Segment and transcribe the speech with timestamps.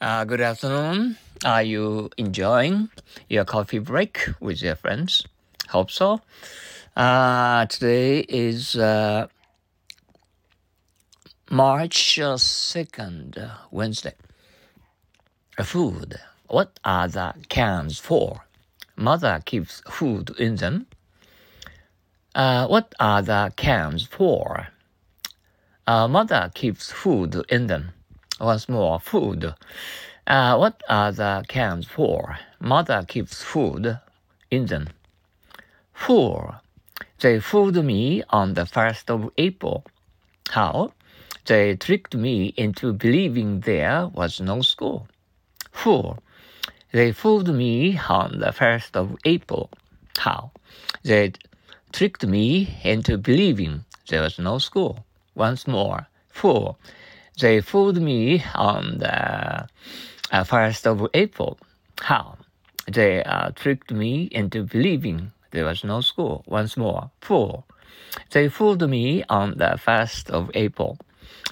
[0.00, 1.16] Uh, good afternoon.
[1.44, 2.88] Are you enjoying
[3.28, 5.26] your coffee break with your friends?
[5.70, 6.20] Hope so.
[6.96, 9.26] Uh, today is uh,
[11.50, 14.14] March 2nd, Wednesday.
[15.64, 16.20] Food.
[16.46, 18.44] What are the cans for?
[18.94, 20.86] Mother keeps food in them.
[22.36, 24.68] Uh, what are the cans for?
[25.88, 27.94] Uh, mother keeps food in them.
[28.40, 29.54] Once more, food.
[30.26, 32.38] Uh, what are the cans for?
[32.60, 33.98] Mother keeps food
[34.50, 34.88] in them.
[35.92, 36.60] Four.
[37.20, 39.84] They fooled me on the first of April.
[40.50, 40.92] How?
[41.46, 45.08] They tricked me into believing there was no school.
[45.72, 46.18] Four.
[46.92, 49.70] They fooled me on the first of April.
[50.16, 50.52] How?
[51.02, 51.32] They
[51.92, 55.04] tricked me into believing there was no school.
[55.34, 56.06] Once more.
[56.28, 56.76] Four.
[57.40, 59.68] They fooled me on the
[60.32, 61.58] uh, 1st of April.
[62.00, 62.36] How?
[62.90, 66.42] They uh, tricked me into believing there was no school.
[66.46, 67.64] Once more, fool.
[68.30, 70.98] They fooled me on the 1st of April.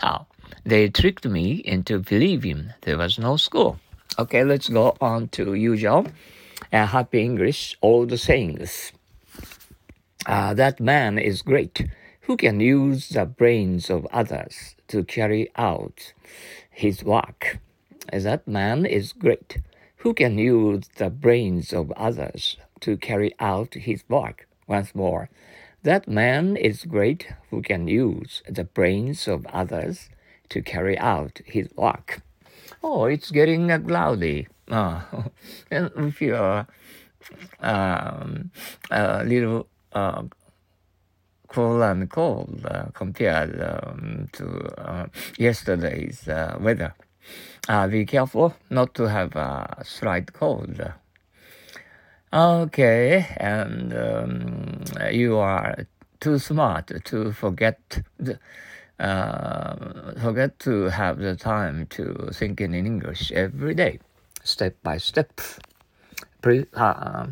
[0.00, 0.26] How?
[0.64, 3.78] They tricked me into believing there was no school.
[4.18, 6.06] Okay, let's go on to usual
[6.72, 8.92] uh, happy English, all the sayings.
[10.26, 11.86] Uh, that man is great
[12.26, 16.12] who can use the brains of others to carry out
[16.68, 17.60] his work.
[18.12, 19.58] That man is great,
[19.98, 24.48] who can use the brains of others to carry out his work.
[24.66, 25.30] Once more,
[25.84, 30.10] that man is great, who can use the brains of others
[30.48, 32.22] to carry out his work.
[32.82, 34.48] Oh, it's getting uh, cloudy.
[34.68, 35.26] Oh,
[35.70, 36.66] and we feel
[37.60, 38.50] um,
[38.90, 40.24] a little uh,
[41.48, 44.46] cool and cold uh, compared um, to
[44.78, 45.06] uh,
[45.38, 46.94] yesterday's uh, weather.
[47.90, 50.80] Be careful not to have a slight cold.
[52.32, 55.86] Okay, and um, you are
[56.20, 58.38] too smart to forget the,
[58.98, 64.00] uh, forget to have the time to think in English every day,
[64.42, 65.40] step by step.
[66.42, 67.26] Pre- uh,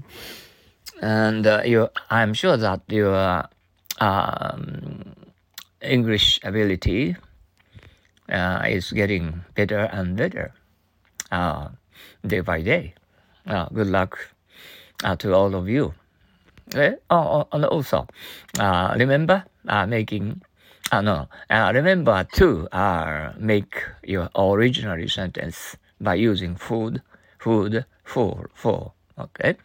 [1.02, 3.48] and uh, you, I'm sure that you are
[4.00, 5.14] um,
[5.80, 7.16] English ability
[8.28, 10.52] uh, is getting better and better
[11.30, 11.68] uh,
[12.26, 12.94] day by day.
[13.46, 14.18] Uh, good luck
[15.04, 15.94] uh, to all of you.
[16.74, 16.94] Eh?
[17.10, 18.06] Oh, and also,
[18.58, 20.40] uh, remember uh, making,
[20.90, 22.68] uh, no, remember to
[23.38, 27.02] make your original sentence by using food,
[27.38, 28.92] food, for, for.
[29.18, 29.56] Okay?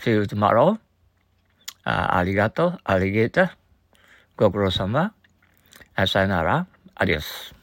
[0.00, 0.78] see you tomorrow.
[1.88, 3.50] あありがとう、ありがとう、
[4.36, 5.14] ご苦労様、
[6.06, 7.57] さよなら、アディオス。